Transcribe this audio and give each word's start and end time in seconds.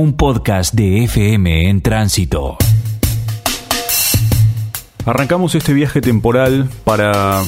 un 0.00 0.14
podcast 0.14 0.72
de 0.72 1.04
FM 1.04 1.68
en 1.68 1.82
tránsito. 1.82 2.56
Arrancamos 5.04 5.54
este 5.54 5.74
viaje 5.74 6.00
temporal 6.00 6.70
para 6.84 7.42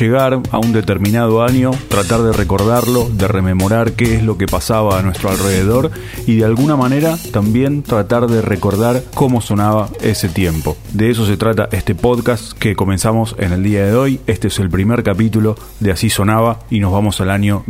llegar 0.00 0.40
a 0.50 0.58
un 0.58 0.72
determinado 0.72 1.44
año, 1.44 1.70
tratar 1.88 2.22
de 2.22 2.32
recordarlo, 2.32 3.08
de 3.08 3.28
rememorar 3.28 3.92
qué 3.92 4.16
es 4.16 4.24
lo 4.24 4.36
que 4.36 4.46
pasaba 4.46 4.98
a 4.98 5.02
nuestro 5.02 5.30
alrededor 5.30 5.92
y 6.26 6.38
de 6.38 6.44
alguna 6.44 6.74
manera 6.74 7.16
también 7.32 7.84
tratar 7.84 8.26
de 8.26 8.42
recordar 8.42 9.04
cómo 9.14 9.40
sonaba 9.40 9.88
ese 10.00 10.28
tiempo. 10.28 10.76
De 10.92 11.08
eso 11.08 11.24
se 11.24 11.36
trata 11.36 11.68
este 11.70 11.94
podcast 11.94 12.52
que 12.58 12.74
comenzamos 12.74 13.36
en 13.38 13.52
el 13.52 13.62
día 13.62 13.86
de 13.86 13.94
hoy. 13.94 14.20
Este 14.26 14.48
es 14.48 14.58
el 14.58 14.70
primer 14.70 15.04
capítulo 15.04 15.54
de 15.78 15.92
Así 15.92 16.10
Sonaba 16.10 16.58
y 16.68 16.80
nos 16.80 16.92
vamos 16.92 17.20
al 17.20 17.30
año 17.30 17.62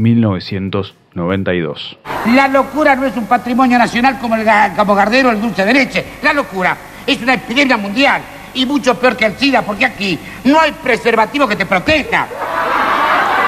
1992. 1.14 1.98
La 2.34 2.48
locura 2.48 2.96
no 2.96 3.04
es 3.04 3.16
un 3.16 3.26
patrimonio 3.26 3.78
nacional 3.78 4.18
como 4.18 4.34
el 4.36 4.44
Gardero 4.44 5.28
o 5.28 5.32
el 5.32 5.40
dulce 5.40 5.64
de 5.64 5.74
leche. 5.74 6.04
La 6.22 6.32
locura 6.32 6.76
es 7.06 7.20
una 7.20 7.34
epidemia 7.34 7.76
mundial 7.76 8.22
y 8.54 8.66
mucho 8.66 8.98
peor 8.98 9.16
que 9.16 9.26
el 9.26 9.36
SIDA, 9.36 9.62
porque 9.62 9.84
aquí 9.84 10.18
no 10.44 10.60
hay 10.60 10.72
preservativo 10.72 11.46
que 11.46 11.56
te 11.56 11.66
proteja. 11.66 12.26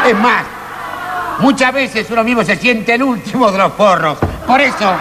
Es 0.06 0.18
más, 0.18 0.44
muchas 1.38 1.72
veces 1.72 2.06
uno 2.10 2.24
mismo 2.24 2.44
se 2.44 2.56
siente 2.56 2.94
el 2.94 3.02
último 3.02 3.50
de 3.50 3.58
los 3.58 3.72
porros. 3.72 4.18
Por 4.46 4.60
eso, 4.60 4.92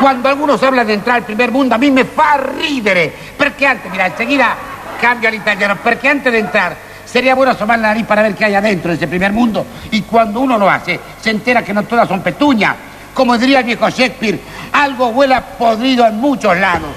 cuando 0.00 0.28
algunos 0.28 0.62
hablan 0.62 0.86
de 0.86 0.94
entrar 0.94 1.16
al 1.16 1.24
primer 1.24 1.50
mundo, 1.50 1.74
a 1.74 1.78
mí 1.78 1.90
me 1.90 2.04
fa 2.04 2.36
ridere. 2.36 3.12
Porque 3.36 3.66
antes, 3.66 3.90
mira, 3.90 4.06
enseguida 4.06 4.56
cambio 5.00 5.28
al 5.28 5.34
italiano, 5.34 5.76
porque 5.82 6.08
antes 6.08 6.32
de 6.32 6.38
entrar 6.38 6.85
sería 7.16 7.34
bueno 7.34 7.52
asomar 7.52 7.78
la 7.78 7.88
nariz 7.88 8.04
para 8.04 8.20
ver 8.20 8.34
qué 8.34 8.44
hay 8.44 8.54
adentro 8.54 8.90
de 8.90 8.96
ese 8.96 9.08
primer 9.08 9.32
mundo. 9.32 9.64
Y 9.90 10.02
cuando 10.02 10.40
uno 10.40 10.58
lo 10.58 10.68
hace, 10.68 11.00
se 11.18 11.30
entera 11.30 11.64
que 11.64 11.72
no 11.72 11.82
todas 11.84 12.06
son 12.06 12.20
petuñas. 12.20 12.76
Como 13.14 13.38
diría 13.38 13.60
el 13.60 13.64
viejo 13.64 13.88
Shakespeare, 13.88 14.38
algo 14.70 15.08
huele 15.08 15.34
podrido 15.58 16.06
en 16.06 16.16
muchos 16.16 16.54
lados. 16.58 16.90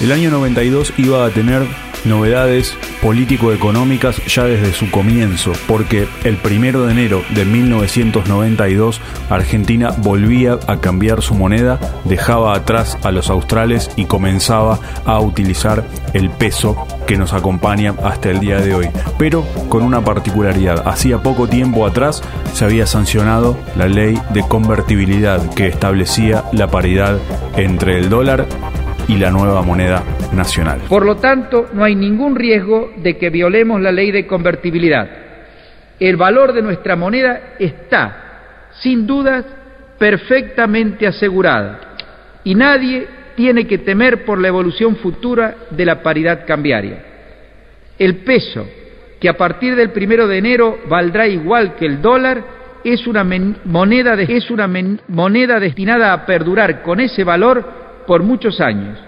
El 0.00 0.12
año 0.12 0.30
92 0.30 0.92
iba 0.98 1.26
a 1.26 1.30
tener 1.30 1.66
novedades 2.06 2.76
político-económicas 3.02 4.24
ya 4.26 4.44
desde 4.44 4.72
su 4.72 4.90
comienzo, 4.90 5.52
porque 5.66 6.06
el 6.24 6.36
primero 6.36 6.86
de 6.86 6.92
enero 6.92 7.22
de 7.34 7.44
1992 7.44 9.00
Argentina 9.30 9.90
volvía 9.98 10.58
a 10.66 10.80
cambiar 10.80 11.22
su 11.22 11.34
moneda, 11.34 11.78
dejaba 12.04 12.54
atrás 12.54 12.98
a 13.02 13.10
los 13.10 13.30
australes 13.30 13.90
y 13.96 14.06
comenzaba 14.06 14.78
a 15.04 15.20
utilizar 15.20 15.84
el 16.12 16.30
peso 16.30 16.86
que 17.06 17.16
nos 17.16 17.32
acompaña 17.32 17.94
hasta 18.02 18.30
el 18.30 18.40
día 18.40 18.60
de 18.60 18.74
hoy. 18.74 18.88
Pero 19.18 19.44
con 19.68 19.82
una 19.82 20.04
particularidad, 20.04 20.86
hacía 20.86 21.22
poco 21.22 21.48
tiempo 21.48 21.86
atrás 21.86 22.22
se 22.52 22.64
había 22.64 22.86
sancionado 22.86 23.58
la 23.76 23.88
ley 23.88 24.18
de 24.30 24.42
convertibilidad 24.42 25.54
que 25.54 25.68
establecía 25.68 26.44
la 26.52 26.68
paridad 26.68 27.18
entre 27.56 27.98
el 27.98 28.08
dólar 28.08 28.46
y 29.08 29.16
la 29.16 29.30
nueva 29.30 29.62
moneda 29.62 30.02
nacional. 30.32 30.80
Por 30.88 31.04
lo 31.04 31.16
tanto, 31.16 31.68
no 31.72 31.84
hay 31.84 31.94
ningún 31.94 32.34
riesgo 32.36 32.92
de 32.96 33.16
que 33.16 33.30
violemos 33.30 33.80
la 33.80 33.92
ley 33.92 34.10
de 34.10 34.26
convertibilidad. 34.26 35.08
El 36.00 36.16
valor 36.16 36.52
de 36.52 36.62
nuestra 36.62 36.96
moneda 36.96 37.54
está, 37.58 38.70
sin 38.80 39.06
dudas, 39.06 39.44
perfectamente 39.98 41.06
asegurado 41.06 41.78
y 42.42 42.54
nadie 42.54 43.06
tiene 43.36 43.66
que 43.66 43.78
temer 43.78 44.24
por 44.24 44.40
la 44.40 44.48
evolución 44.48 44.96
futura 44.96 45.54
de 45.70 45.84
la 45.84 46.02
paridad 46.02 46.46
cambiaria. 46.46 47.04
El 47.98 48.16
peso, 48.18 48.66
que 49.20 49.28
a 49.28 49.36
partir 49.36 49.74
del 49.76 49.90
primero 49.90 50.28
de 50.28 50.38
enero 50.38 50.78
valdrá 50.88 51.26
igual 51.26 51.74
que 51.76 51.86
el 51.86 52.02
dólar, 52.02 52.42
es 52.84 53.06
una, 53.06 53.24
moneda, 53.64 54.14
es 54.20 54.50
una 54.50 54.70
moneda 55.08 55.58
destinada 55.58 56.12
a 56.12 56.26
perdurar 56.26 56.82
con 56.82 57.00
ese 57.00 57.24
valor 57.24 57.83
por 58.06 58.22
muchos 58.22 58.60
años, 58.60 58.98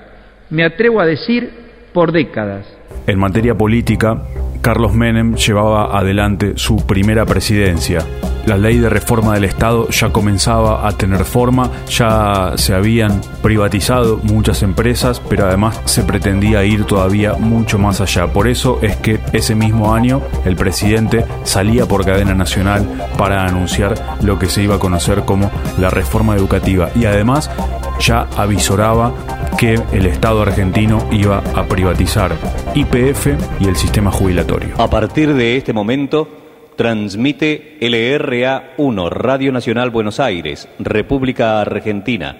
me 0.50 0.64
atrevo 0.64 1.00
a 1.00 1.06
decir 1.06 1.50
por 1.92 2.12
décadas. 2.12 2.66
En 3.06 3.18
materia 3.18 3.54
política, 3.54 4.22
Carlos 4.60 4.94
Menem 4.94 5.36
llevaba 5.36 5.96
adelante 5.96 6.54
su 6.56 6.84
primera 6.86 7.24
presidencia. 7.24 8.04
La 8.46 8.56
ley 8.56 8.78
de 8.78 8.88
reforma 8.88 9.34
del 9.34 9.44
Estado 9.44 9.88
ya 9.90 10.10
comenzaba 10.10 10.86
a 10.86 10.92
tener 10.92 11.24
forma, 11.24 11.70
ya 11.88 12.52
se 12.56 12.74
habían 12.74 13.20
privatizado 13.42 14.18
muchas 14.22 14.62
empresas, 14.62 15.20
pero 15.28 15.46
además 15.46 15.80
se 15.84 16.02
pretendía 16.02 16.64
ir 16.64 16.84
todavía 16.84 17.34
mucho 17.34 17.78
más 17.78 18.00
allá. 18.00 18.26
Por 18.32 18.48
eso 18.48 18.78
es 18.82 18.96
que 18.96 19.20
ese 19.32 19.54
mismo 19.54 19.94
año 19.94 20.20
el 20.44 20.56
presidente 20.56 21.24
salía 21.44 21.86
por 21.86 22.04
cadena 22.04 22.34
nacional 22.34 22.86
para 23.16 23.46
anunciar 23.46 23.94
lo 24.22 24.38
que 24.38 24.46
se 24.46 24.62
iba 24.62 24.76
a 24.76 24.80
conocer 24.80 25.22
como 25.24 25.50
la 25.78 25.90
reforma 25.90 26.36
educativa 26.36 26.90
y 26.94 27.04
además 27.04 27.50
ya 28.00 28.22
avisoraba 28.36 29.12
que 29.58 29.74
el 29.92 30.06
Estado 30.06 30.42
argentino 30.42 31.08
iba 31.10 31.38
a 31.38 31.66
privatizar 31.66 32.32
IPF 32.74 33.28
y 33.60 33.68
el 33.68 33.76
sistema 33.76 34.10
jubilatorio. 34.10 34.74
A 34.78 34.88
partir 34.88 35.32
de 35.34 35.56
este 35.56 35.72
momento, 35.72 36.28
transmite 36.76 37.78
LRA 37.80 38.74
1, 38.76 39.10
Radio 39.10 39.52
Nacional 39.52 39.90
Buenos 39.90 40.20
Aires, 40.20 40.68
República 40.78 41.60
Argentina, 41.60 42.36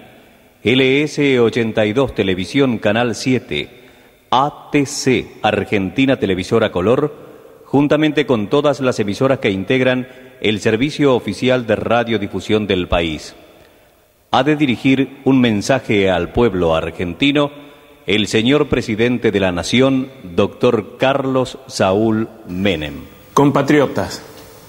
LS 0.62 1.18
82, 1.38 2.14
Televisión 2.14 2.78
Canal 2.78 3.14
7, 3.14 3.68
ATC, 4.30 5.38
Argentina 5.42 6.16
Televisora 6.16 6.70
Color, 6.70 7.14
juntamente 7.64 8.26
con 8.26 8.48
todas 8.48 8.80
las 8.80 9.00
emisoras 9.00 9.38
que 9.38 9.50
integran 9.50 10.08
el 10.40 10.60
servicio 10.60 11.14
oficial 11.14 11.66
de 11.66 11.76
radiodifusión 11.76 12.66
del 12.66 12.88
país 12.88 13.34
ha 14.36 14.44
de 14.44 14.54
dirigir 14.54 15.22
un 15.24 15.40
mensaje 15.40 16.10
al 16.10 16.30
pueblo 16.30 16.74
argentino 16.74 17.50
el 18.04 18.28
señor 18.28 18.68
presidente 18.68 19.30
de 19.32 19.40
la 19.40 19.50
Nación, 19.50 20.12
doctor 20.24 20.98
Carlos 20.98 21.56
Saúl 21.68 22.28
Menem. 22.46 23.04
Compatriotas, 23.32 24.20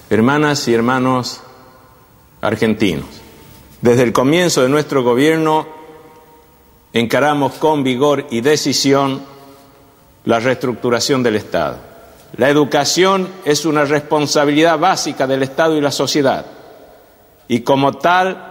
hermanas 0.08 0.66
y 0.68 0.72
hermanos 0.72 1.42
argentinos, 2.40 3.04
desde 3.82 4.04
el 4.04 4.14
comienzo 4.14 4.62
de 4.62 4.70
nuestro 4.70 5.02
gobierno 5.02 5.68
encaramos 6.94 7.52
con 7.56 7.84
vigor 7.84 8.26
y 8.30 8.40
decisión 8.40 9.20
la 10.24 10.40
reestructuración 10.40 11.22
del 11.22 11.36
Estado. 11.36 11.76
La 12.38 12.48
educación 12.48 13.28
es 13.44 13.66
una 13.66 13.84
responsabilidad 13.84 14.78
básica 14.78 15.26
del 15.26 15.42
Estado 15.42 15.76
y 15.76 15.82
la 15.82 15.90
sociedad 15.90 16.46
y 17.48 17.60
como 17.60 17.92
tal 17.92 18.47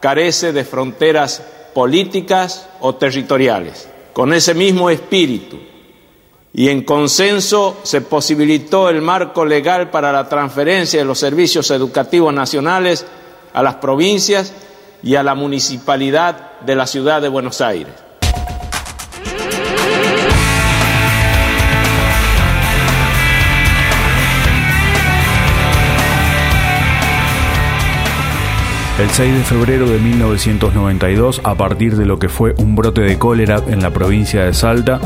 carece 0.00 0.52
de 0.52 0.64
fronteras 0.64 1.42
políticas 1.74 2.68
o 2.80 2.94
territoriales. 2.94 3.88
Con 4.12 4.32
ese 4.32 4.54
mismo 4.54 4.90
espíritu 4.90 5.58
y 6.52 6.70
en 6.70 6.82
consenso 6.82 7.76
se 7.82 8.00
posibilitó 8.00 8.88
el 8.88 9.02
marco 9.02 9.44
legal 9.44 9.90
para 9.90 10.10
la 10.12 10.28
transferencia 10.28 10.98
de 10.98 11.04
los 11.04 11.18
servicios 11.18 11.70
educativos 11.70 12.32
nacionales 12.34 13.06
a 13.52 13.62
las 13.62 13.76
provincias 13.76 14.52
y 15.02 15.14
a 15.14 15.22
la 15.22 15.34
municipalidad 15.34 16.58
de 16.60 16.74
la 16.74 16.86
ciudad 16.86 17.22
de 17.22 17.28
Buenos 17.28 17.60
Aires. 17.60 18.07
El 28.98 29.10
6 29.10 29.32
de 29.32 29.44
febrero 29.44 29.88
de 29.88 30.00
1992, 30.00 31.40
a 31.44 31.54
partir 31.54 31.94
de 31.96 32.04
lo 32.04 32.18
que 32.18 32.28
fue 32.28 32.54
un 32.58 32.74
brote 32.74 33.00
de 33.00 33.16
cólera 33.16 33.62
en 33.68 33.80
la 33.80 33.92
provincia 33.92 34.44
de 34.44 34.52
Salta, 34.52 35.00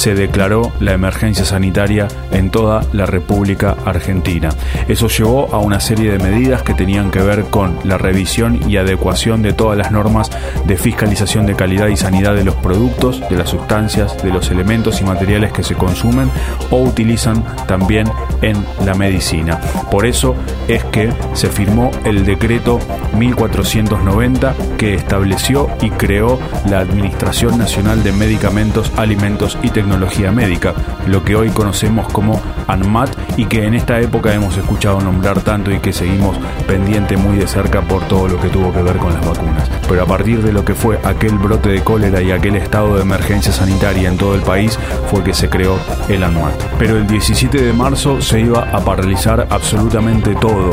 se 0.00 0.14
declaró 0.14 0.72
la 0.80 0.94
emergencia 0.94 1.44
sanitaria 1.44 2.08
en 2.32 2.48
toda 2.48 2.80
la 2.94 3.04
República 3.04 3.76
Argentina. 3.84 4.48
Eso 4.88 5.08
llevó 5.08 5.54
a 5.54 5.58
una 5.58 5.78
serie 5.78 6.10
de 6.10 6.18
medidas 6.18 6.62
que 6.62 6.72
tenían 6.72 7.10
que 7.10 7.20
ver 7.20 7.44
con 7.50 7.78
la 7.84 7.98
revisión 7.98 8.66
y 8.66 8.78
adecuación 8.78 9.42
de 9.42 9.52
todas 9.52 9.76
las 9.76 9.92
normas 9.92 10.30
de 10.64 10.78
fiscalización 10.78 11.44
de 11.44 11.54
calidad 11.54 11.88
y 11.88 11.98
sanidad 11.98 12.34
de 12.34 12.44
los 12.44 12.54
productos, 12.54 13.20
de 13.28 13.36
las 13.36 13.50
sustancias, 13.50 14.16
de 14.22 14.30
los 14.30 14.50
elementos 14.50 15.02
y 15.02 15.04
materiales 15.04 15.52
que 15.52 15.62
se 15.62 15.74
consumen 15.74 16.30
o 16.70 16.78
utilizan 16.78 17.44
también 17.66 18.10
en 18.40 18.56
la 18.86 18.94
medicina. 18.94 19.60
Por 19.90 20.06
eso 20.06 20.34
es 20.66 20.82
que 20.84 21.12
se 21.34 21.50
firmó 21.50 21.90
el 22.06 22.24
decreto 22.24 22.78
1490 23.18 24.54
que 24.78 24.94
estableció 24.94 25.68
y 25.82 25.90
creó 25.90 26.40
la 26.70 26.78
Administración 26.78 27.58
Nacional 27.58 28.02
de 28.02 28.12
Medicamentos, 28.12 28.90
Alimentos 28.96 29.58
y 29.62 29.68
Tecnología 29.90 30.30
Médica, 30.30 30.72
lo 31.08 31.24
que 31.24 31.34
hoy 31.34 31.48
conocemos 31.48 32.06
como 32.12 32.40
ANMAT 32.68 33.10
y 33.36 33.46
que 33.46 33.64
en 33.66 33.74
esta 33.74 33.98
época 34.00 34.32
hemos 34.32 34.56
escuchado 34.56 35.00
nombrar 35.00 35.40
tanto 35.40 35.72
y 35.72 35.80
que 35.80 35.92
seguimos 35.92 36.38
pendiente 36.68 37.16
muy 37.16 37.36
de 37.36 37.48
cerca 37.48 37.82
por 37.82 38.06
todo 38.06 38.28
lo 38.28 38.40
que 38.40 38.50
tuvo 38.50 38.72
que 38.72 38.82
ver 38.82 38.98
con 38.98 39.12
las 39.12 39.26
vacunas. 39.26 39.68
Pero 39.88 40.04
a 40.04 40.06
partir 40.06 40.44
de 40.44 40.52
lo 40.52 40.64
que 40.64 40.76
fue 40.76 41.00
aquel 41.02 41.38
brote 41.38 41.70
de 41.70 41.82
cólera 41.82 42.22
y 42.22 42.30
aquel 42.30 42.54
estado 42.54 42.94
de 42.94 43.02
emergencia 43.02 43.52
sanitaria 43.52 44.08
en 44.08 44.16
todo 44.16 44.36
el 44.36 44.42
país 44.42 44.78
fue 45.10 45.24
que 45.24 45.34
se 45.34 45.48
creó 45.48 45.76
el 46.08 46.22
ANMAT. 46.22 46.54
Pero 46.78 46.96
el 46.96 47.08
17 47.08 47.60
de 47.60 47.72
marzo 47.72 48.22
se 48.22 48.38
iba 48.38 48.70
a 48.70 48.84
paralizar 48.84 49.48
absolutamente 49.50 50.36
todo 50.36 50.70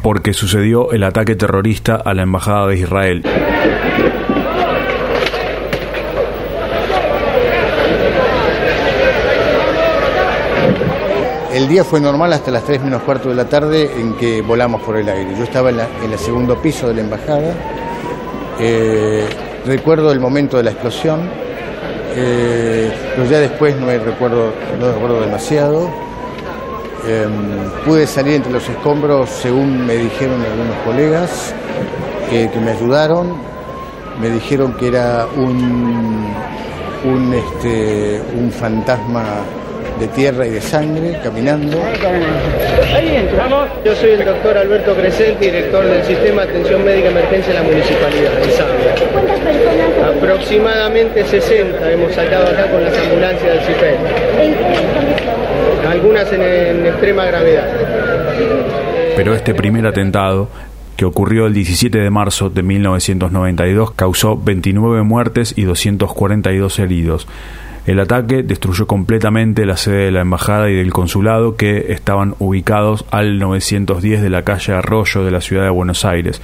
porque 0.00 0.32
sucedió 0.32 0.92
el 0.92 1.02
ataque 1.02 1.34
terrorista 1.34 1.96
a 1.96 2.14
la 2.14 2.22
Embajada 2.22 2.68
de 2.68 2.78
Israel. 2.78 3.24
El 11.62 11.68
día 11.68 11.84
fue 11.84 12.00
normal 12.00 12.32
hasta 12.32 12.50
las 12.50 12.64
3 12.64 12.82
menos 12.82 13.02
cuarto 13.02 13.28
de 13.28 13.36
la 13.36 13.48
tarde 13.48 13.88
en 13.96 14.14
que 14.14 14.42
volamos 14.42 14.82
por 14.82 14.96
el 14.96 15.08
aire. 15.08 15.32
Yo 15.38 15.44
estaba 15.44 15.70
en, 15.70 15.78
el 15.78 16.18
segundo 16.18 16.60
piso 16.60 16.88
de 16.88 16.94
la 16.94 17.02
embajada. 17.02 17.54
Eh, 18.58 19.24
recuerdo 19.64 20.10
el 20.10 20.18
momento 20.18 20.56
de 20.56 20.64
la 20.64 20.72
explosión, 20.72 21.20
eh, 22.16 22.90
pero 23.14 23.30
ya 23.30 23.38
después 23.38 23.76
no 23.76 23.86
recuerdo, 23.86 24.52
no 24.80 24.92
recuerdo 24.92 25.20
demasiado. 25.20 25.88
Em, 27.06 27.70
pude 27.86 28.08
salir 28.08 28.34
entre 28.34 28.50
los 28.50 28.68
escombros 28.68 29.30
según 29.30 29.86
me 29.86 29.94
dijeron 29.94 30.42
algunos 30.42 30.76
colegas 30.84 31.54
que, 32.28 32.50
me 32.58 32.72
ayudaron. 32.72 33.36
Me 34.20 34.30
dijeron 34.30 34.72
que 34.72 34.88
era 34.88 35.28
un, 35.36 36.26
un, 37.04 37.34
este, 37.34 38.20
un 38.36 38.50
fantasma 38.50 39.22
de 39.98 40.08
tierra 40.08 40.46
y 40.46 40.50
de 40.50 40.60
sangre, 40.60 41.18
caminando. 41.22 41.78
Ahí 42.94 43.16
entramos. 43.16 43.68
Yo 43.84 43.94
soy 43.94 44.10
el 44.10 44.24
doctor 44.24 44.56
Alberto 44.58 44.94
Crescenti, 44.94 45.46
director 45.46 45.84
del 45.84 46.04
Sistema 46.04 46.42
de 46.42 46.50
Atención 46.50 46.84
Médica 46.84 47.08
Emergencia 47.08 47.52
de 47.52 47.60
la 47.60 47.64
Municipalidad 47.64 48.32
de 48.32 48.50
Zambia. 48.50 48.94
¿Cuántas 49.12 49.38
personas? 49.40 50.16
Aproximadamente 50.16 51.24
60 51.24 51.92
hemos 51.92 52.12
sacado 52.12 52.46
acá 52.46 52.70
con 52.70 52.84
las 52.84 52.96
ambulancias 52.98 53.52
del 53.52 53.60
CIPEL. 53.60 53.96
Algunas 55.88 56.32
en, 56.32 56.42
en 56.42 56.86
extrema 56.86 57.24
gravedad. 57.26 57.66
Pero 59.16 59.34
este 59.34 59.54
primer 59.54 59.86
atentado 59.86 60.48
que 60.96 61.04
ocurrió 61.04 61.46
el 61.46 61.54
17 61.54 61.98
de 61.98 62.10
marzo 62.10 62.50
de 62.50 62.62
1992 62.62 63.92
causó 63.92 64.36
29 64.36 65.02
muertes 65.02 65.54
y 65.56 65.64
242 65.64 66.78
heridos. 66.78 67.26
El 67.84 67.98
ataque 67.98 68.44
destruyó 68.44 68.86
completamente 68.86 69.66
la 69.66 69.76
sede 69.76 70.04
de 70.04 70.10
la 70.12 70.20
embajada 70.20 70.70
y 70.70 70.74
del 70.74 70.92
consulado 70.92 71.56
que 71.56 71.92
estaban 71.92 72.36
ubicados 72.38 73.04
al 73.10 73.40
910 73.40 74.22
de 74.22 74.30
la 74.30 74.42
calle 74.42 74.72
Arroyo 74.72 75.24
de 75.24 75.32
la 75.32 75.40
ciudad 75.40 75.64
de 75.64 75.70
Buenos 75.70 76.04
Aires. 76.04 76.40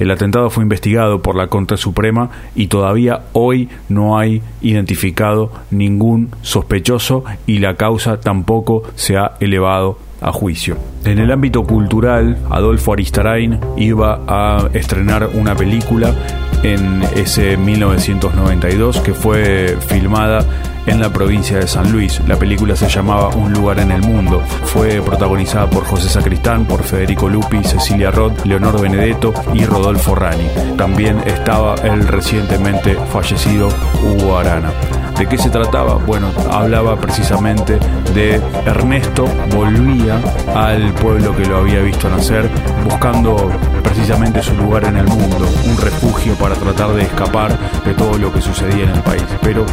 El 0.00 0.10
atentado 0.10 0.50
fue 0.50 0.64
investigado 0.64 1.22
por 1.22 1.36
la 1.36 1.46
Corte 1.46 1.76
Suprema 1.76 2.30
y 2.56 2.66
todavía 2.66 3.22
hoy 3.34 3.68
no 3.88 4.18
hay 4.18 4.42
identificado 4.62 5.52
ningún 5.70 6.30
sospechoso 6.42 7.24
y 7.46 7.58
la 7.58 7.74
causa 7.74 8.18
tampoco 8.18 8.82
se 8.96 9.16
ha 9.16 9.36
elevado 9.38 9.96
a 10.20 10.32
juicio. 10.32 10.76
En 11.04 11.18
el 11.18 11.30
ámbito 11.30 11.62
cultural, 11.62 12.38
Adolfo 12.50 12.94
Aristarain 12.94 13.60
iba 13.76 14.22
a 14.26 14.68
estrenar 14.74 15.30
una 15.34 15.54
película 15.54 16.12
en 16.62 17.02
ese 17.14 17.56
1992 17.56 19.00
que 19.00 19.14
fue 19.14 19.76
filmada 19.88 20.44
en 20.90 21.00
la 21.00 21.12
provincia 21.12 21.58
de 21.58 21.68
San 21.68 21.90
Luis. 21.92 22.20
La 22.26 22.36
película 22.36 22.74
se 22.74 22.88
llamaba 22.88 23.28
Un 23.28 23.52
lugar 23.52 23.78
en 23.78 23.92
el 23.92 24.02
mundo. 24.02 24.40
Fue 24.64 25.00
protagonizada 25.00 25.70
por 25.70 25.84
José 25.84 26.08
Sacristán, 26.08 26.64
por 26.64 26.82
Federico 26.82 27.28
Lupi, 27.28 27.62
Cecilia 27.62 28.10
Roth, 28.10 28.44
Leonor 28.44 28.80
Benedetto 28.80 29.32
y 29.54 29.64
Rodolfo 29.64 30.16
Rani. 30.16 30.48
También 30.76 31.20
estaba 31.26 31.76
el 31.76 32.06
recientemente 32.08 32.96
fallecido 33.12 33.68
Hugo 34.02 34.36
Arana. 34.36 34.72
¿De 35.16 35.26
qué 35.26 35.38
se 35.38 35.50
trataba? 35.50 35.94
Bueno, 35.94 36.32
hablaba 36.50 36.96
precisamente 36.96 37.78
de 38.14 38.40
Ernesto 38.64 39.26
volvía 39.54 40.18
al 40.54 40.92
pueblo 40.94 41.36
que 41.36 41.44
lo 41.44 41.58
había 41.58 41.80
visto 41.80 42.08
nacer, 42.08 42.48
buscando 42.84 43.50
precisamente 43.82 44.42
su 44.42 44.54
lugar 44.54 44.84
en 44.84 44.96
el 44.96 45.06
mundo, 45.06 45.46
un 45.66 45.76
refugio 45.76 46.34
para 46.34 46.54
tratar 46.54 46.94
de 46.94 47.02
escapar 47.02 47.56
de 47.84 47.94
todo 47.94 48.16
lo 48.18 48.32
que 48.32 48.40
sucedía 48.40 48.84
en 48.84 48.90
el 48.90 49.02
país. 49.02 49.24
Pero 49.42 49.66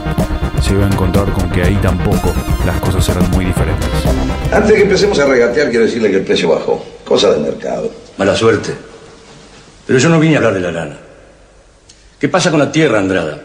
se 0.62 0.74
iba 0.74 0.86
a 0.86 0.88
encontrar 0.88 1.32
con 1.32 1.50
que 1.52 1.62
ahí 1.62 1.76
tampoco 1.82 2.34
las 2.66 2.80
cosas 2.80 3.08
eran 3.10 3.30
muy 3.32 3.46
diferentes. 3.46 3.90
Antes 4.52 4.70
de 4.70 4.76
que 4.76 4.84
empecemos 4.84 5.20
a 5.20 5.26
regatear, 5.26 5.70
quiero 5.70 5.86
decirle 5.86 6.10
que 6.10 6.18
el 6.18 6.26
precio 6.26 6.50
bajó. 6.50 6.84
Cosa 7.06 7.32
del 7.32 7.42
mercado. 7.42 7.92
Mala 8.18 8.36
suerte. 8.36 8.74
Pero 9.86 10.00
yo 10.00 10.10
no 10.10 10.20
vine 10.20 10.36
a 10.36 10.38
hablar 10.38 10.54
de 10.54 10.60
la 10.60 10.72
lana. 10.72 10.98
¿Qué 12.20 12.28
pasa 12.30 12.50
con 12.50 12.60
la 12.60 12.72
tierra, 12.72 13.00
Andrada? 13.00 13.40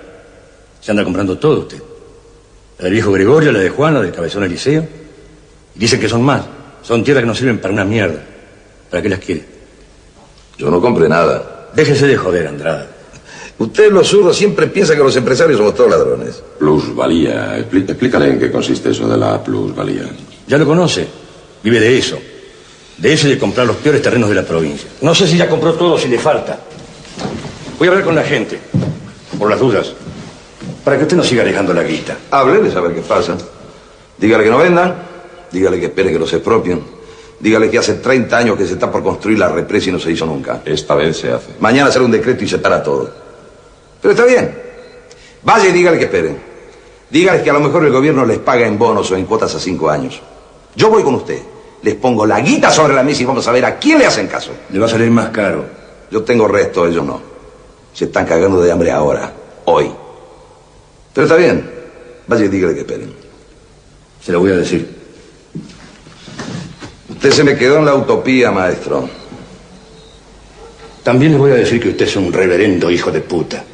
Se 0.80 0.90
anda 0.90 1.04
comprando 1.04 1.38
todo 1.38 1.60
usted. 1.60 1.82
La 2.78 2.84
del 2.84 2.94
viejo 2.94 3.12
Gregorio, 3.12 3.52
la 3.52 3.60
de 3.60 3.70
Juana, 3.70 3.98
la 3.98 4.04
del 4.04 4.12
cabezón 4.14 4.44
Eliseo. 4.44 4.86
Y 5.74 5.78
dicen 5.78 6.00
que 6.00 6.08
son 6.08 6.22
más. 6.22 6.42
Son 6.82 7.04
tierras 7.04 7.22
que 7.22 7.28
no 7.28 7.34
sirven 7.34 7.58
para 7.58 7.74
una 7.74 7.84
mierda. 7.84 8.20
¿Para 8.90 9.02
qué 9.02 9.08
las 9.08 9.20
quiere? 9.20 9.44
Yo 10.58 10.70
no 10.70 10.80
compré 10.80 11.08
nada. 11.08 11.68
Déjese 11.74 12.06
de 12.06 12.16
joder, 12.16 12.48
Andrada. 12.48 12.88
Usted, 13.62 13.92
los 13.92 14.08
zurdos, 14.08 14.36
siempre 14.36 14.66
piensa 14.66 14.96
que 14.96 15.04
los 15.04 15.14
empresarios 15.14 15.56
somos 15.56 15.76
todos 15.76 15.88
ladrones. 15.88 16.42
Plusvalía. 16.58 17.58
Explícale 17.58 18.30
en 18.30 18.40
qué 18.40 18.50
consiste 18.50 18.90
eso 18.90 19.06
de 19.06 19.16
la 19.16 19.40
plusvalía. 19.40 20.02
Ya 20.48 20.58
lo 20.58 20.66
conoce. 20.66 21.06
Vive 21.62 21.78
de 21.78 21.96
eso. 21.96 22.18
De 22.98 23.12
eso 23.12 23.28
y 23.28 23.30
de 23.30 23.38
comprar 23.38 23.64
los 23.68 23.76
peores 23.76 24.02
terrenos 24.02 24.28
de 24.28 24.34
la 24.34 24.42
provincia. 24.42 24.90
No 25.02 25.14
sé 25.14 25.28
si 25.28 25.36
ya 25.36 25.48
compró 25.48 25.74
todo 25.74 25.92
o 25.92 25.98
si 25.98 26.08
le 26.08 26.18
falta. 26.18 26.58
Voy 27.78 27.86
a 27.86 27.92
hablar 27.92 28.04
con 28.04 28.16
la 28.16 28.24
gente. 28.24 28.58
Por 29.38 29.48
las 29.48 29.60
dudas. 29.60 29.92
Para 30.82 30.96
que 30.96 31.04
usted 31.04 31.16
no 31.16 31.22
siga 31.22 31.44
dejando 31.44 31.72
la 31.72 31.84
guita. 31.84 32.16
Háblele 32.32 32.76
a 32.76 32.80
ver 32.80 32.96
qué 32.96 33.02
pasa. 33.02 33.38
Dígale 34.18 34.42
que 34.42 34.50
no 34.50 34.58
vendan. 34.58 34.92
Dígale 35.52 35.78
que 35.78 35.86
espere 35.86 36.10
que 36.10 36.18
los 36.18 36.32
expropien. 36.32 36.82
Dígale 37.38 37.70
que 37.70 37.78
hace 37.78 37.94
30 37.94 38.36
años 38.36 38.58
que 38.58 38.66
se 38.66 38.72
está 38.72 38.90
por 38.90 39.04
construir 39.04 39.38
la 39.38 39.48
represa 39.48 39.90
y 39.90 39.92
no 39.92 40.00
se 40.00 40.10
hizo 40.10 40.26
nunca. 40.26 40.62
Esta 40.64 40.96
vez 40.96 41.16
se 41.16 41.30
hace. 41.30 41.52
Mañana 41.60 41.92
será 41.92 42.04
un 42.04 42.10
decreto 42.10 42.42
y 42.42 42.48
se 42.48 42.58
para 42.58 42.82
todo. 42.82 43.21
Pero 44.02 44.12
está 44.12 44.26
bien. 44.26 44.52
Vaya 45.44 45.68
y 45.68 45.72
dígale 45.72 45.98
que 45.98 46.04
esperen. 46.04 46.36
Dígale 47.08 47.42
que 47.42 47.50
a 47.50 47.52
lo 47.52 47.60
mejor 47.60 47.84
el 47.84 47.92
gobierno 47.92 48.26
les 48.26 48.38
paga 48.38 48.66
en 48.66 48.78
bonos 48.78 49.10
o 49.10 49.16
en 49.16 49.24
cuotas 49.26 49.54
a 49.54 49.60
cinco 49.60 49.88
años. 49.88 50.20
Yo 50.74 50.90
voy 50.90 51.02
con 51.02 51.14
usted. 51.14 51.40
Les 51.82 51.94
pongo 51.94 52.26
la 52.26 52.40
guita 52.40 52.70
sobre 52.70 52.94
la 52.94 53.02
mesa 53.02 53.22
y 53.22 53.24
vamos 53.24 53.46
a 53.46 53.52
ver 53.52 53.64
a 53.64 53.78
quién 53.78 53.98
le 53.98 54.06
hacen 54.06 54.26
caso. 54.26 54.52
Le 54.70 54.78
va 54.78 54.86
a 54.86 54.88
salir 54.88 55.10
más 55.10 55.30
caro. 55.30 55.64
Yo 56.10 56.22
tengo 56.22 56.48
resto, 56.48 56.86
ellos 56.86 57.04
no. 57.04 57.20
Se 57.94 58.06
están 58.06 58.26
cagando 58.26 58.60
de 58.60 58.72
hambre 58.72 58.90
ahora, 58.90 59.32
hoy. 59.66 59.90
Pero 61.12 61.26
está 61.26 61.36
bien. 61.36 61.70
Vaya 62.26 62.44
y 62.44 62.48
dígale 62.48 62.74
que 62.74 62.80
esperen. 62.80 63.14
Se 64.20 64.32
lo 64.32 64.40
voy 64.40 64.52
a 64.52 64.56
decir. 64.56 65.02
Usted 67.10 67.30
se 67.30 67.44
me 67.44 67.56
quedó 67.56 67.78
en 67.78 67.84
la 67.84 67.94
utopía, 67.94 68.50
maestro. 68.50 69.08
También 71.02 71.32
le 71.32 71.38
voy 71.38 71.50
a 71.50 71.54
decir 71.54 71.80
que 71.80 71.90
usted 71.90 72.06
es 72.06 72.16
un 72.16 72.32
reverendo 72.32 72.90
hijo 72.90 73.10
de 73.10 73.20
puta. 73.20 73.64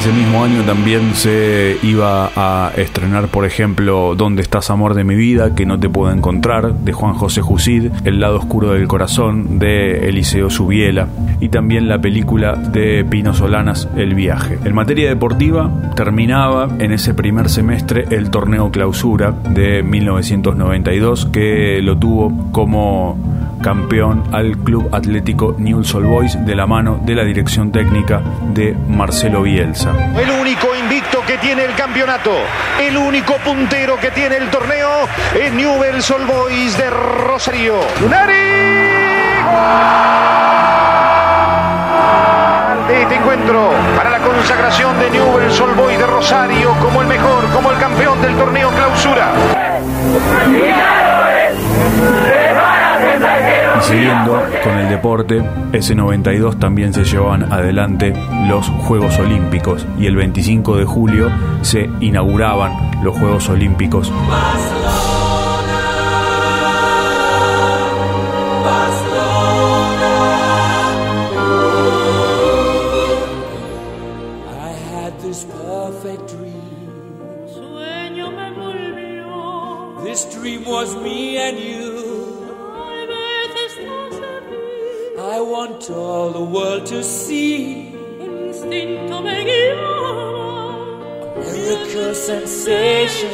Ese 0.00 0.12
mismo 0.12 0.42
año 0.42 0.62
también 0.62 1.14
se 1.14 1.76
iba 1.82 2.30
a 2.34 2.72
estrenar, 2.74 3.28
por 3.28 3.44
ejemplo, 3.44 4.14
¿Dónde 4.16 4.40
estás, 4.40 4.70
amor 4.70 4.94
de 4.94 5.04
mi 5.04 5.14
vida? 5.14 5.54
que 5.54 5.66
no 5.66 5.78
te 5.78 5.90
puedo 5.90 6.10
encontrar, 6.10 6.72
de 6.72 6.94
Juan 6.94 7.12
José 7.12 7.42
Jusid, 7.42 7.92
El 8.06 8.18
lado 8.18 8.38
oscuro 8.38 8.72
del 8.72 8.88
corazón, 8.88 9.58
de 9.58 10.08
Eliseo 10.08 10.48
Subiela, 10.48 11.08
y 11.38 11.50
también 11.50 11.86
la 11.86 12.00
película 12.00 12.54
de 12.54 13.04
Pino 13.04 13.34
Solanas, 13.34 13.90
El 13.94 14.14
viaje. 14.14 14.58
En 14.64 14.74
materia 14.74 15.06
deportiva, 15.06 15.70
terminaba 15.94 16.66
en 16.78 16.92
ese 16.92 17.12
primer 17.12 17.50
semestre 17.50 18.06
el 18.08 18.30
torneo 18.30 18.70
clausura 18.70 19.32
de 19.50 19.82
1992, 19.82 21.26
que 21.26 21.82
lo 21.82 21.98
tuvo 21.98 22.50
como 22.52 23.18
campeón 23.62 24.24
al 24.32 24.56
Club 24.58 24.88
Atlético 24.92 25.54
Newell's 25.58 25.94
Old 25.94 26.06
Boys 26.06 26.46
de 26.46 26.54
la 26.54 26.66
mano 26.66 27.00
de 27.02 27.14
la 27.14 27.24
dirección 27.24 27.70
técnica 27.70 28.22
de 28.52 28.74
Marcelo 28.88 29.42
Bielsa. 29.42 29.92
El 30.16 30.30
único 30.30 30.74
invicto 30.74 31.20
que 31.26 31.38
tiene 31.38 31.64
el 31.64 31.74
campeonato, 31.74 32.32
el 32.80 32.96
único 32.96 33.34
puntero 33.44 33.98
que 33.98 34.10
tiene 34.10 34.36
el 34.36 34.48
torneo 34.50 34.88
es 35.38 35.52
Newell's 35.52 36.10
Old 36.10 36.26
Boys 36.26 36.76
de 36.78 36.90
Rosario. 36.90 37.74
¡Lunari! 38.00 38.34
De 42.88 43.02
este 43.02 43.14
encuentro 43.14 43.70
para 43.96 44.10
la 44.10 44.18
consagración 44.18 44.98
de 44.98 45.10
Newell's 45.10 45.60
Old 45.60 45.76
Boys 45.76 45.98
de 45.98 46.06
Rosario 46.06 46.72
como 46.82 47.02
el 47.02 47.08
mejor, 47.08 47.44
como 47.52 47.70
el 47.70 47.78
campeón 47.78 48.20
del 48.20 48.34
torneo 48.36 48.70
clausura. 48.70 49.32
Siguiendo 53.82 54.42
con 54.62 54.78
el 54.78 54.88
deporte, 54.88 55.42
ese 55.72 55.94
92 55.94 56.58
también 56.58 56.92
se 56.92 57.04
llevaban 57.04 57.52
adelante 57.52 58.12
los 58.48 58.66
Juegos 58.68 59.18
Olímpicos 59.18 59.86
y 59.98 60.06
el 60.06 60.16
25 60.16 60.76
de 60.76 60.84
julio 60.84 61.30
se 61.62 61.88
inauguraban 62.00 63.02
los 63.02 63.18
Juegos 63.18 63.48
Olímpicos. 63.48 64.12
All 85.94 86.30
the 86.30 86.40
world 86.40 86.86
to 86.86 87.02
see. 87.02 87.92
Instinto 88.20 89.22
me 89.22 89.44
guiaba. 89.48 89.90
Miracle 91.36 92.14
sensation, 92.14 93.32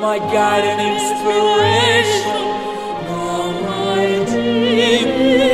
my 0.00 0.18
guide 0.18 0.64
and 0.72 0.80
inspiration. 0.92 2.40
Now 3.08 3.44
my 3.68 4.04
dream 4.30 5.08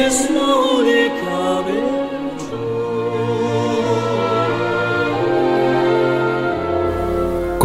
is 0.04 0.26
slowly 0.26 0.67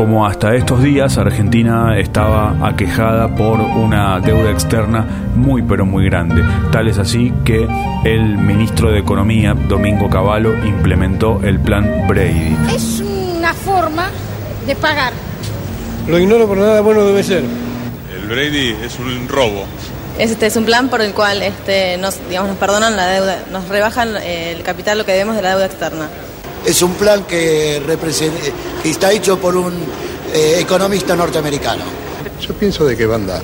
Como 0.03 0.27
hasta 0.27 0.53
estos 0.53 0.83
días 0.83 1.17
Argentina 1.17 1.98
estaba 1.98 2.57
aquejada 2.67 3.33
por 3.33 3.62
una 3.62 4.19
deuda 4.19 4.51
externa 4.51 5.07
muy 5.33 5.62
pero 5.62 5.86
muy 5.86 6.03
grande. 6.03 6.43
Tal 6.74 6.89
es 6.89 6.98
así 6.98 7.31
que 7.45 7.65
el 8.03 8.38
ministro 8.38 8.91
de 8.91 9.00
Economía, 9.00 9.53
Domingo 9.53 10.10
Cavallo, 10.10 10.55
implementó 10.65 11.39
el 11.41 11.57
plan 11.57 12.05
Brady. 12.05 12.53
Es 12.75 13.00
una 13.00 13.53
forma 13.53 14.10
de 14.67 14.75
pagar. 14.75 15.13
Lo 16.10 16.19
ignoro, 16.19 16.50
pero 16.50 16.60
nada 16.60 16.81
bueno 16.81 17.05
debe 17.05 17.24
ser. 17.24 17.45
El 18.13 18.27
Brady 18.27 18.75
es 18.83 19.00
un 19.00 19.29
robo. 19.29 19.63
Este 20.19 20.48
es 20.48 20.55
un 20.57 20.65
plan 20.65 20.89
por 20.89 21.00
el 21.01 21.13
cual 21.13 21.41
este, 21.41 21.95
nos, 21.95 22.19
digamos, 22.27 22.50
nos 22.50 22.57
perdonan 22.57 22.98
la 22.98 23.07
deuda, 23.07 23.45
nos 23.53 23.69
rebajan 23.69 24.17
eh, 24.17 24.51
el 24.51 24.63
capital 24.63 24.98
lo 24.98 25.05
que 25.05 25.13
debemos 25.13 25.38
de 25.38 25.43
la 25.43 25.51
deuda 25.51 25.65
externa. 25.65 26.10
Es 26.65 26.82
un 26.82 26.93
plan 26.93 27.24
que, 27.25 27.82
que 28.82 28.89
está 28.89 29.12
hecho 29.12 29.38
por 29.38 29.55
un 29.58 29.74
eh, 30.34 30.58
economista 30.60 31.15
norteamericano. 31.15 31.84
Yo 32.41 32.53
pienso 32.53 32.86
de 32.86 32.96
que 32.96 33.05
va 33.05 33.15
a 33.15 33.17
andar. 33.17 33.41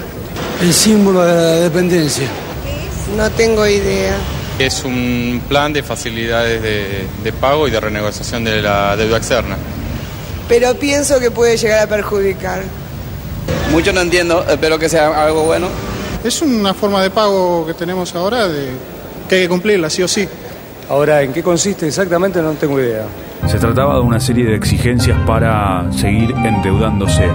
El 0.62 0.74
símbolo 0.74 1.24
de 1.24 1.34
la 1.34 1.56
dependencia. 1.62 2.28
No 3.16 3.30
tengo 3.32 3.66
idea. 3.68 4.16
Es 4.58 4.84
un 4.84 5.42
plan 5.48 5.72
de 5.74 5.84
facilidades 5.84 6.62
de, 6.62 7.06
de 7.24 7.34
pago 7.34 7.68
y 7.68 7.72
de 7.72 7.80
renegociación 7.80 8.44
de 8.44 8.62
la 8.62 8.96
deuda 8.96 9.18
externa. 9.18 9.58
Pero 10.48 10.76
pienso 10.76 11.20
que 11.20 11.32
puede 11.32 11.58
llegar 11.58 11.84
a 11.84 11.88
perjudicar. 11.88 12.64
Mucho 13.72 13.94
no 13.94 14.02
entiendo, 14.02 14.46
espero 14.50 14.80
que 14.80 14.90
sea 14.90 15.26
algo 15.26 15.44
bueno. 15.44 15.68
Es 16.24 16.42
una 16.42 16.74
forma 16.74 17.02
de 17.04 17.10
pago 17.10 17.66
que 17.68 17.74
tenemos 17.74 18.14
ahora 18.16 18.48
de 18.48 18.70
que 19.30 19.36
hay 19.36 19.42
que 19.44 19.50
cumplirla, 19.50 19.90
sí 19.90 20.04
o 20.04 20.08
sí. 20.08 20.28
Ahora, 20.90 21.22
¿en 21.22 21.32
qué 21.32 21.44
consiste 21.44 21.88
exactamente? 21.88 22.42
No 22.42 22.54
tengo 22.54 22.80
idea. 22.80 23.06
Se 23.48 23.60
trataba 23.60 23.94
de 23.94 24.02
una 24.02 24.20
serie 24.20 24.46
de 24.46 24.56
exigencias 24.56 25.16
para 25.28 25.86
seguir 25.92 26.32
endeudándose. 26.32 27.28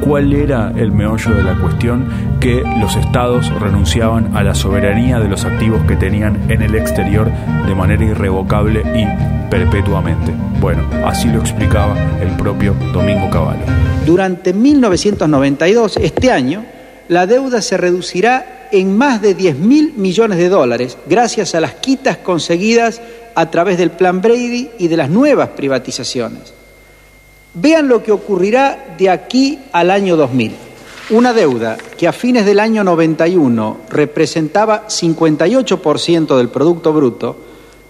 ¿Cuál 0.00 0.32
era 0.32 0.72
el 0.76 0.92
meollo 0.92 1.34
de 1.34 1.42
la 1.42 1.58
cuestión? 1.60 2.38
Que 2.40 2.62
los 2.80 2.94
estados 2.94 3.52
renunciaban 3.60 4.36
a 4.36 4.44
la 4.44 4.54
soberanía 4.54 5.18
de 5.18 5.28
los 5.28 5.44
activos 5.44 5.82
que 5.86 5.96
tenían 5.96 6.48
en 6.48 6.62
el 6.62 6.76
exterior 6.76 7.28
de 7.66 7.74
manera 7.74 8.04
irrevocable 8.04 8.82
y 8.94 9.50
perpetuamente. 9.50 10.32
Bueno, 10.60 10.88
así 11.04 11.28
lo 11.28 11.40
explicaba 11.40 11.96
el 12.20 12.36
propio 12.36 12.74
Domingo 12.92 13.28
Cavallo. 13.30 13.64
Durante 14.06 14.52
1992, 14.52 15.96
este 15.96 16.30
año, 16.30 16.64
la 17.08 17.26
deuda 17.26 17.62
se 17.62 17.76
reducirá 17.76 18.61
en 18.72 18.96
más 18.96 19.22
de 19.22 19.34
10 19.34 19.58
mil 19.58 19.92
millones 19.96 20.38
de 20.38 20.48
dólares 20.48 20.98
gracias 21.06 21.54
a 21.54 21.60
las 21.60 21.74
quitas 21.74 22.16
conseguidas 22.16 23.00
a 23.34 23.50
través 23.50 23.78
del 23.78 23.90
Plan 23.90 24.20
Brady 24.20 24.70
y 24.78 24.88
de 24.88 24.96
las 24.96 25.10
nuevas 25.10 25.50
privatizaciones. 25.50 26.52
Vean 27.54 27.86
lo 27.86 28.02
que 28.02 28.12
ocurrirá 28.12 28.94
de 28.98 29.10
aquí 29.10 29.58
al 29.72 29.90
año 29.90 30.16
2000. 30.16 30.52
Una 31.10 31.32
deuda 31.32 31.76
que 31.98 32.08
a 32.08 32.12
fines 32.12 32.46
del 32.46 32.60
año 32.60 32.82
91 32.82 33.80
representaba 33.90 34.88
58% 34.88 36.36
del 36.36 36.48
Producto 36.48 36.92
Bruto, 36.92 37.36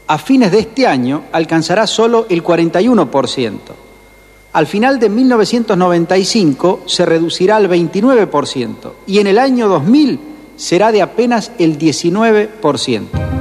a 0.09 0.19
fines 0.19 0.51
de 0.51 0.59
este 0.59 0.87
año 0.87 1.25
alcanzará 1.31 1.87
solo 1.87 2.27
el 2.29 2.43
41%. 2.43 3.59
Al 4.53 4.67
final 4.67 4.99
de 4.99 5.09
1995 5.09 6.83
se 6.87 7.07
reducirá 7.07 7.57
al 7.57 7.71
29% 7.71 8.73
y 9.07 9.19
en 9.21 9.29
el 9.29 9.39
año 9.39 9.69
2000 9.69 10.32
será 10.63 10.93
de 10.93 11.03
apenas 11.03 11.51
el 11.59 11.77
19%. 11.77 13.32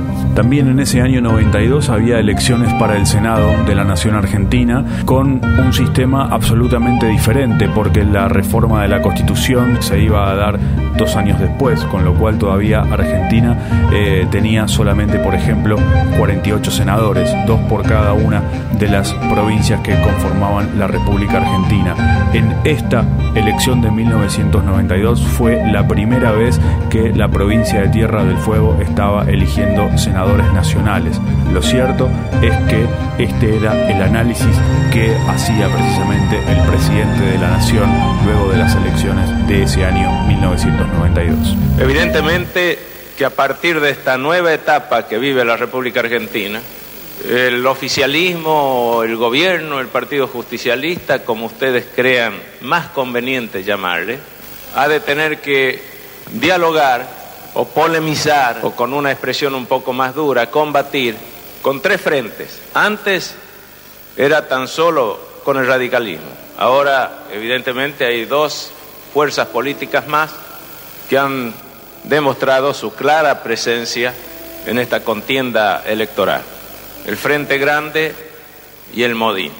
También 0.41 0.69
en 0.69 0.79
ese 0.79 1.01
año 1.01 1.21
92 1.21 1.89
había 1.89 2.17
elecciones 2.17 2.73
para 2.73 2.97
el 2.97 3.05
Senado 3.05 3.63
de 3.67 3.75
la 3.75 3.83
Nación 3.83 4.15
Argentina 4.15 4.83
con 5.05 5.39
un 5.45 5.71
sistema 5.71 6.29
absolutamente 6.31 7.05
diferente 7.05 7.69
porque 7.69 8.03
la 8.03 8.27
reforma 8.27 8.81
de 8.81 8.87
la 8.87 9.03
Constitución 9.03 9.77
se 9.83 9.99
iba 9.99 10.31
a 10.31 10.35
dar 10.35 10.59
dos 10.97 11.15
años 11.15 11.39
después, 11.39 11.83
con 11.85 12.03
lo 12.03 12.15
cual 12.15 12.39
todavía 12.39 12.79
Argentina 12.79 13.55
eh, 13.93 14.25
tenía 14.31 14.67
solamente, 14.67 15.19
por 15.19 15.35
ejemplo, 15.35 15.77
48 16.17 16.71
senadores, 16.71 17.31
dos 17.45 17.59
por 17.69 17.83
cada 17.83 18.13
una 18.13 18.41
de 18.79 18.87
las 18.87 19.13
provincias 19.31 19.81
que 19.81 19.93
conformaban 20.01 20.79
la 20.79 20.87
República 20.87 21.37
Argentina. 21.37 22.29
En 22.33 22.51
esta 22.63 23.05
elección 23.35 23.81
de 23.81 23.91
1992 23.91 25.21
fue 25.21 25.61
la 25.71 25.87
primera 25.87 26.31
vez 26.31 26.59
que 26.89 27.13
la 27.13 27.27
provincia 27.27 27.81
de 27.81 27.89
Tierra 27.89 28.23
del 28.23 28.37
Fuego 28.37 28.79
estaba 28.81 29.23
eligiendo 29.23 29.97
senadores 29.97 30.30
nacionales. 30.37 31.19
Lo 31.51 31.61
cierto 31.61 32.09
es 32.41 32.55
que 32.69 32.85
este 33.23 33.57
era 33.57 33.89
el 33.89 34.01
análisis 34.01 34.55
que 34.91 35.15
hacía 35.27 35.67
precisamente 35.67 36.37
el 36.37 36.61
presidente 36.67 37.23
de 37.23 37.37
la 37.37 37.49
Nación 37.51 37.89
luego 38.25 38.49
de 38.49 38.57
las 38.57 38.75
elecciones 38.75 39.47
de 39.47 39.63
ese 39.63 39.85
año 39.85 40.25
1992. 40.27 41.55
Evidentemente 41.79 42.79
que 43.17 43.25
a 43.25 43.29
partir 43.29 43.79
de 43.79 43.89
esta 43.91 44.17
nueva 44.17 44.53
etapa 44.53 45.07
que 45.07 45.17
vive 45.17 45.45
la 45.45 45.57
República 45.57 45.99
Argentina, 45.99 46.61
el 47.29 47.65
oficialismo, 47.67 49.01
el 49.03 49.15
gobierno, 49.15 49.79
el 49.79 49.87
Partido 49.87 50.27
Justicialista, 50.27 51.23
como 51.23 51.45
ustedes 51.45 51.85
crean 51.93 52.33
más 52.61 52.87
conveniente 52.87 53.63
llamarle, 53.63 54.17
ha 54.75 54.87
de 54.87 54.99
tener 55.01 55.39
que 55.41 55.81
dialogar 56.31 57.20
o 57.53 57.65
polemizar, 57.65 58.59
o 58.63 58.71
con 58.71 58.93
una 58.93 59.11
expresión 59.11 59.55
un 59.55 59.65
poco 59.65 59.93
más 59.93 60.15
dura, 60.15 60.49
combatir 60.49 61.15
con 61.61 61.81
tres 61.81 62.01
frentes. 62.01 62.59
Antes 62.73 63.35
era 64.15 64.47
tan 64.47 64.67
solo 64.67 65.19
con 65.43 65.57
el 65.57 65.67
radicalismo. 65.67 66.29
Ahora, 66.57 67.23
evidentemente, 67.31 68.05
hay 68.05 68.25
dos 68.25 68.71
fuerzas 69.13 69.47
políticas 69.47 70.07
más 70.07 70.31
que 71.09 71.17
han 71.17 71.53
demostrado 72.03 72.73
su 72.73 72.93
clara 72.93 73.43
presencia 73.43 74.13
en 74.65 74.79
esta 74.79 75.03
contienda 75.03 75.83
electoral. 75.85 76.41
El 77.05 77.17
Frente 77.17 77.57
Grande 77.57 78.15
y 78.93 79.03
el 79.03 79.15
Modín. 79.15 79.51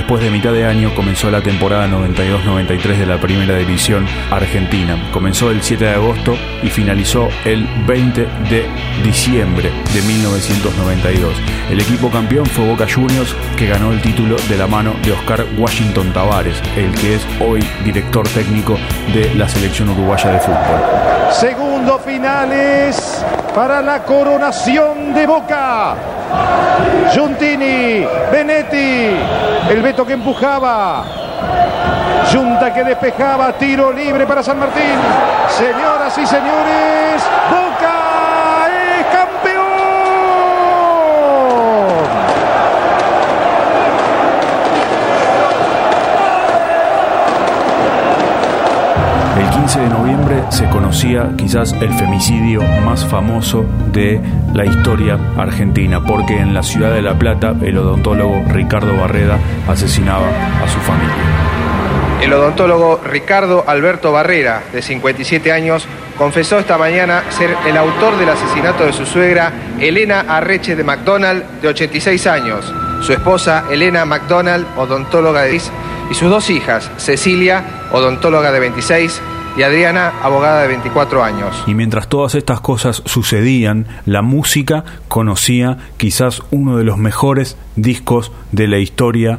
Después 0.00 0.24
de 0.24 0.30
mitad 0.30 0.52
de 0.52 0.64
año 0.64 0.94
comenzó 0.94 1.30
la 1.30 1.42
temporada 1.42 1.86
92-93 1.86 2.96
de 2.96 3.04
la 3.04 3.20
Primera 3.20 3.54
División 3.58 4.06
Argentina. 4.30 4.96
Comenzó 5.12 5.50
el 5.50 5.62
7 5.62 5.84
de 5.84 5.90
agosto 5.90 6.38
y 6.62 6.70
finalizó 6.70 7.28
el 7.44 7.68
20 7.86 8.22
de 8.48 8.66
diciembre 9.04 9.70
de 9.92 10.00
1992. 10.00 11.34
El 11.70 11.80
equipo 11.82 12.10
campeón 12.10 12.46
fue 12.46 12.66
Boca 12.66 12.86
Juniors, 12.90 13.36
que 13.58 13.66
ganó 13.66 13.92
el 13.92 14.00
título 14.00 14.36
de 14.48 14.56
la 14.56 14.66
mano 14.66 14.94
de 15.04 15.12
Oscar 15.12 15.44
Washington 15.58 16.14
Tavares, 16.14 16.62
el 16.76 16.94
que 16.94 17.16
es 17.16 17.26
hoy 17.38 17.60
director 17.84 18.26
técnico 18.30 18.78
de 19.12 19.34
la 19.34 19.50
selección 19.50 19.90
uruguaya 19.90 20.30
de 20.30 20.40
fútbol. 20.40 21.30
Segundo 21.30 21.98
finales 21.98 23.22
para 23.54 23.82
la 23.82 24.02
coronación 24.02 25.12
de 25.12 25.26
Boca. 25.26 25.94
Giuntini, 27.12 28.06
Benetti, 28.30 29.16
el 29.68 29.82
Beto 29.82 30.06
que 30.06 30.14
empujaba. 30.14 31.04
Junta 32.32 32.72
que 32.72 32.84
despejaba, 32.84 33.52
tiro 33.54 33.92
libre 33.92 34.26
para 34.26 34.42
San 34.42 34.58
Martín. 34.58 34.98
Señoras 35.48 36.16
y 36.18 36.26
señores, 36.26 37.22
Boca 37.50 37.89
de 49.80 49.88
noviembre 49.88 50.42
se 50.50 50.68
conocía 50.68 51.30
quizás 51.38 51.72
el 51.72 51.92
femicidio 51.94 52.60
más 52.84 53.06
famoso 53.06 53.64
de 53.90 54.20
la 54.52 54.66
historia 54.66 55.18
argentina, 55.38 56.04
porque 56.04 56.38
en 56.38 56.52
la 56.52 56.62
ciudad 56.62 56.92
de 56.92 57.00
La 57.00 57.18
Plata 57.18 57.54
el 57.62 57.78
odontólogo 57.78 58.42
Ricardo 58.48 58.94
Barreda 58.96 59.38
asesinaba 59.66 60.26
a 60.62 60.68
su 60.68 60.78
familia. 60.80 61.14
El 62.20 62.32
odontólogo 62.34 63.00
Ricardo 63.02 63.64
Alberto 63.66 64.12
Barrera, 64.12 64.62
de 64.70 64.82
57 64.82 65.50
años, 65.50 65.86
confesó 66.18 66.58
esta 66.58 66.76
mañana 66.76 67.22
ser 67.30 67.56
el 67.66 67.78
autor 67.78 68.18
del 68.18 68.28
asesinato 68.28 68.84
de 68.84 68.92
su 68.92 69.06
suegra, 69.06 69.52
Elena 69.80 70.26
Arreche 70.28 70.76
de 70.76 70.84
McDonald, 70.84 71.42
de 71.62 71.68
86 71.68 72.26
años, 72.26 72.70
su 73.00 73.14
esposa, 73.14 73.64
Elena 73.70 74.04
McDonald, 74.04 74.66
odontóloga 74.76 75.42
de 75.42 75.52
10, 75.52 75.72
y 76.10 76.14
sus 76.14 76.28
dos 76.28 76.50
hijas, 76.50 76.90
Cecilia, 76.98 77.64
odontóloga 77.92 78.52
de 78.52 78.60
26, 78.60 79.22
y 79.56 79.62
Adriana, 79.62 80.12
abogada 80.22 80.62
de 80.62 80.68
24 80.68 81.22
años. 81.22 81.64
Y 81.66 81.74
mientras 81.74 82.08
todas 82.08 82.34
estas 82.34 82.60
cosas 82.60 83.02
sucedían, 83.06 83.86
la 84.06 84.22
música 84.22 84.84
conocía 85.08 85.78
quizás 85.96 86.42
uno 86.50 86.76
de 86.76 86.84
los 86.84 86.98
mejores 86.98 87.56
discos 87.76 88.32
de 88.52 88.68
la 88.68 88.78
historia 88.78 89.38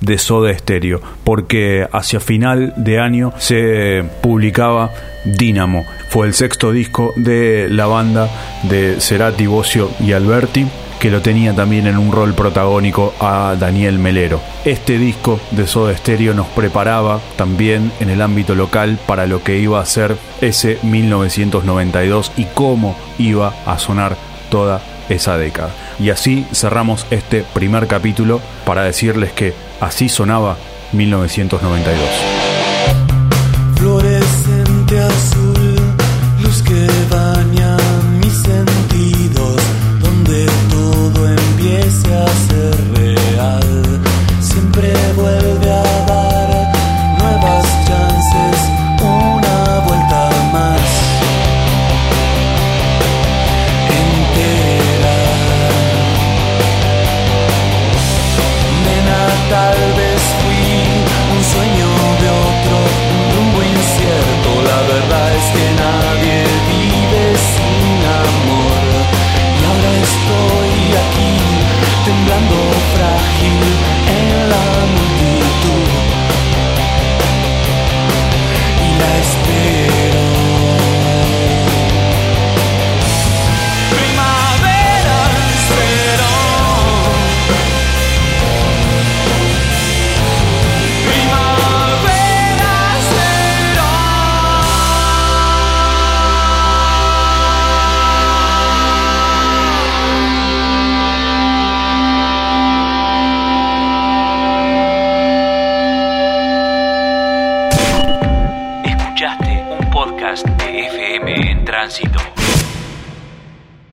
de 0.00 0.18
Soda 0.18 0.56
Stereo, 0.56 1.00
porque 1.24 1.86
hacia 1.92 2.20
final 2.20 2.72
de 2.76 3.00
año 3.00 3.32
se 3.38 4.04
publicaba 4.22 4.90
Dínamo. 5.24 5.84
Fue 6.10 6.26
el 6.26 6.34
sexto 6.34 6.70
disco 6.70 7.12
de 7.16 7.68
la 7.70 7.86
banda 7.86 8.28
de 8.62 9.00
Cerati, 9.00 9.46
Bocio 9.46 9.90
y 10.00 10.12
Alberti 10.12 10.66
que 10.98 11.10
lo 11.10 11.22
tenía 11.22 11.54
también 11.54 11.86
en 11.86 11.98
un 11.98 12.12
rol 12.12 12.34
protagónico 12.34 13.14
a 13.20 13.54
Daniel 13.58 13.98
Melero. 13.98 14.40
Este 14.64 14.98
disco 14.98 15.40
de 15.50 15.66
Soda 15.66 15.96
Stereo 15.96 16.34
nos 16.34 16.46
preparaba 16.48 17.20
también 17.36 17.92
en 18.00 18.10
el 18.10 18.20
ámbito 18.22 18.54
local 18.54 18.98
para 19.06 19.26
lo 19.26 19.42
que 19.42 19.58
iba 19.58 19.80
a 19.80 19.86
ser 19.86 20.16
ese 20.40 20.78
1992 20.82 22.32
y 22.36 22.44
cómo 22.46 22.96
iba 23.18 23.54
a 23.66 23.78
sonar 23.78 24.16
toda 24.50 24.80
esa 25.08 25.36
década. 25.38 25.70
Y 25.98 26.10
así 26.10 26.46
cerramos 26.52 27.06
este 27.10 27.44
primer 27.54 27.86
capítulo 27.86 28.40
para 28.64 28.82
decirles 28.82 29.32
que 29.32 29.54
así 29.80 30.08
sonaba 30.08 30.56
1992. 30.92 32.57